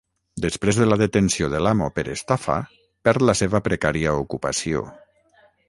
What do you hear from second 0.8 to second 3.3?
de la detenció de l'amo per estafa perd